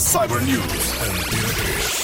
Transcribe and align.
Cyber 0.00 0.40
News. 0.40 0.94
Antena 1.02 1.24
3. 1.30 1.39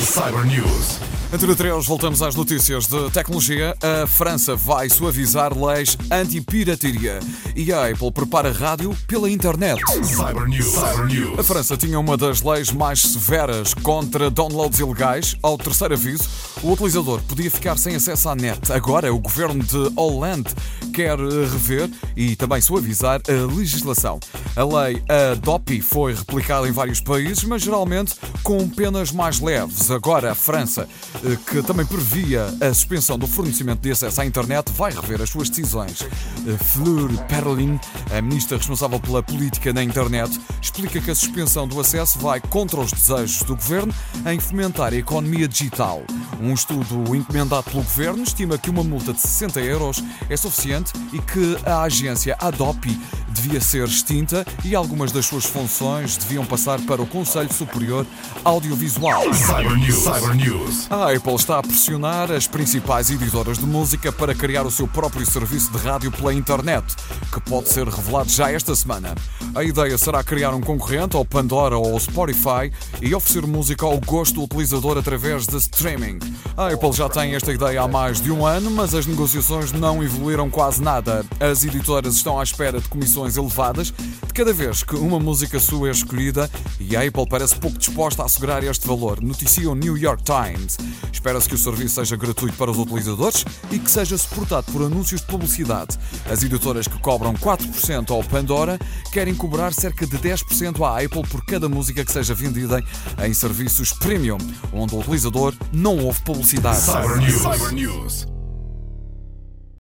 Cyber 0.05 0.45
News. 0.45 0.99
Antena 1.33 1.57
3, 1.57 1.87
voltamos 1.87 2.23
às 2.23 2.35
notícias 2.35 2.87
de 2.87 3.11
tecnologia. 3.11 3.75
A 3.83 4.07
França 4.07 4.55
vai 4.55 4.89
suavizar 4.89 5.57
leis 5.59 5.97
anti-pirataria 6.11 7.19
e 7.55 7.73
a 7.73 7.89
Apple 7.91 8.13
prepara 8.13 8.53
rádio 8.53 8.97
pela 9.09 9.29
internet. 9.29 9.81
Cyber 10.05 10.47
News. 10.47 10.67
Cyber 10.67 11.01
A 11.01 11.07
News. 11.07 11.47
França 11.47 11.77
tinha 11.77 11.99
uma 11.99 12.17
das 12.17 12.43
leis 12.43 12.71
mais 12.71 13.01
severas 13.01 13.75
contra 13.75 14.31
downloads 14.31 14.79
ilegais. 14.79 15.35
Ao 15.43 15.59
terceiro 15.59 15.95
aviso, 15.95 16.29
o 16.63 16.73
utilizador 16.73 17.21
podia 17.23 17.51
ficar 17.51 17.77
sem 17.77 17.97
acesso 17.97 18.29
à 18.29 18.37
net. 18.37 18.73
Agora, 18.73 19.13
o 19.13 19.19
governo 19.19 19.65
de 19.65 19.93
Hollande 19.97 20.55
quer 20.95 21.19
rever 21.19 21.91
e 22.17 22.37
também 22.37 22.61
suavizar 22.61 23.21
a 23.29 23.55
legislação. 23.55 24.21
A 24.55 24.65
lei 24.65 25.03
ADOPI 25.33 25.81
foi 25.81 26.15
replicada 26.15 26.69
em 26.69 26.73
vários 26.73 27.01
países, 27.01 27.43
mas 27.45 27.63
geralmente 27.63 28.15
com 28.43 28.69
penas 28.69 29.11
mais 29.11 29.41
leves. 29.41 29.86
Agora, 29.91 30.33
a 30.33 30.35
França, 30.35 30.89
eh, 31.25 31.37
que 31.49 31.63
também 31.63 31.87
previa 31.87 32.47
a 32.61 32.73
suspensão 32.73 33.19
do 33.19 33.27
fornecimento 33.27 33.81
de 33.81 33.91
acesso 33.91 34.21
à 34.21 34.27
internet, 34.27 34.73
vai 34.73 34.93
rever 34.93 35.23
as 35.23 35.31
suas 35.31 35.49
decisões. 35.49 36.03
Eh, 36.03 36.57
Fleur 36.57 37.11
Perlin, 37.27 37.79
a 38.17 38.21
ministra 38.21 38.57
responsável 38.57 38.99
pela 39.01 39.23
política 39.23 39.73
na 39.73 39.83
internet, 39.83 40.39
explica 40.61 41.01
que 41.01 41.11
a 41.11 41.15
suspensão 41.15 41.67
do 41.67 41.81
acesso 41.81 42.19
vai 42.19 42.41
contra 42.41 42.81
os 42.81 42.93
desejos 42.93 43.43
do 43.43 43.57
governo 43.57 43.95
em 44.27 44.41
fomentar 44.41 44.93
a 44.93 44.97
economia 44.97 45.49
digital. 45.49 46.03
Um 46.41 46.53
estudo 46.53 47.15
encomendado 47.15 47.65
pelo 47.65 47.83
governo 47.83 48.23
estima 48.23 48.59
que 48.59 48.71
uma 48.71 48.85
multa 48.85 49.13
de 49.13 49.21
60 49.21 49.61
euros 49.61 50.03
é 50.29 50.37
suficiente 50.37 50.93
e 51.13 51.19
que 51.21 51.57
a 51.65 51.83
agência 51.83 52.37
ADOPI 52.39 52.99
devia 53.29 53.61
ser 53.61 53.87
extinta 53.87 54.45
e 54.65 54.75
algumas 54.75 55.13
das 55.13 55.27
suas 55.27 55.45
funções 55.45 56.17
deviam 56.17 56.45
passar 56.45 56.81
para 56.81 57.03
o 57.03 57.07
Conselho 57.07 57.53
Superior 57.53 58.07
Audiovisual. 58.45 59.23
News. 59.77 60.05
Cyber 60.05 60.35
News. 60.35 60.91
A 60.91 61.13
Apple 61.13 61.35
está 61.35 61.59
a 61.59 61.63
pressionar 61.63 62.33
as 62.33 62.47
principais 62.47 63.11
editoras 63.11 63.59
de 63.59 63.67
música 63.67 64.11
para 64.11 64.35
criar 64.35 64.65
o 64.65 64.71
seu 64.71 64.89
próprio 64.89 65.27
serviço 65.27 65.71
de 65.71 65.79
rádio 65.79 66.11
pela 66.11 66.33
internet, 66.33 66.85
que 67.33 67.41
pode 67.41 67.69
ser 67.69 67.87
revelado 67.87 68.31
já 68.31 68.51
esta 68.51 68.75
semana. 68.75 69.15
A 69.55 69.63
ideia 69.63 69.97
será 69.99 70.25
criar 70.25 70.55
um 70.55 70.61
concorrente 70.61 71.17
ao 71.17 71.25
Pandora 71.25 71.77
ou 71.77 71.93
ao 71.93 72.01
Spotify 72.01 72.73
e 73.03 73.15
oferecer 73.15 73.47
música 73.47 73.85
ao 73.85 73.99
gosto 74.01 74.37
do 74.37 74.45
utilizador 74.45 74.97
através 74.97 75.47
de 75.47 75.57
streaming. 75.57 76.19
A 76.57 76.69
Apple 76.69 76.93
já 76.93 77.09
tem 77.09 77.35
esta 77.35 77.53
ideia 77.53 77.83
há 77.83 77.89
mais 77.89 78.21
de 78.21 78.31
um 78.31 78.47
ano, 78.47 78.71
mas 78.71 78.95
as 78.95 79.07
negociações 79.07 79.73
não 79.73 80.03
evoluíram 80.03 80.49
quase 80.49 80.83
nada. 80.83 81.25
As 81.39 81.65
editoras 81.65 82.15
estão 82.17 82.41
à 82.41 82.43
espera 82.43 82.81
de 82.81 82.89
comissões 82.89 83.37
elevadas 83.37 83.93
de 84.27 84.33
cada 84.33 84.53
vez 84.53 84.83
que 84.83 84.97
uma 84.97 85.19
música 85.19 85.61
sua 85.61 85.89
é 85.89 85.91
escolhida 85.91 86.51
e 86.81 86.97
a 86.97 87.01
Apple 87.01 87.27
parece 87.29 87.57
pouco 87.57 87.79
disposta 87.79 88.23
a 88.23 88.27
assegurar 88.27 88.63
este 88.65 88.87
valor, 88.87 89.21
noticia 89.23 89.66
o 89.67 89.75
New 89.75 89.97
York 89.97 90.23
Times. 90.23 90.77
Espera-se 91.13 91.49
que 91.49 91.55
o 91.55 91.59
serviço 91.59 91.97
seja 91.97 92.17
gratuito 92.17 92.57
para 92.57 92.71
os 92.71 92.79
utilizadores 92.79 93.45
e 93.71 93.79
que 93.79 93.91
seja 93.91 94.17
suportado 94.17 94.71
por 94.71 94.83
anúncios 94.83 95.21
de 95.21 95.27
publicidade. 95.27 95.99
As 96.31 96.43
editoras 96.43 96.87
que 96.87 96.99
cobram 97.01 97.35
4% 97.35 98.11
ao 98.11 98.23
Pandora 98.23 98.79
querem 99.13 99.35
cobrar 99.35 99.73
cerca 99.73 100.07
de 100.07 100.17
10% 100.19 100.81
à 100.85 101.05
Apple 101.05 101.27
por 101.29 101.45
cada 101.45 101.69
música 101.69 102.05
que 102.05 102.13
seja 102.13 102.35
vendida 102.35 102.83
em 103.25 103.35
serviços 103.35 103.93
premium, 103.93 104.39
onde 104.73 104.95
o 104.95 105.01
utilizador 105.01 105.55
não 105.73 105.99
ouve 105.99 106.21
publicidade. 106.23 106.81
Cyber 106.81 107.17
News. 107.17 107.43
Cyber 107.43 107.73
News. 107.73 108.36